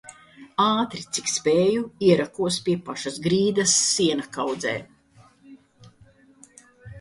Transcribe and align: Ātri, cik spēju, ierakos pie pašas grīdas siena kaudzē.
Ātri, 0.63 1.01
cik 1.17 1.27
spēju, 1.31 1.83
ierakos 2.07 2.57
pie 2.69 2.75
pašas 2.87 3.19
grīdas 3.27 3.75
siena 3.83 4.27
kaudzē. 4.39 4.75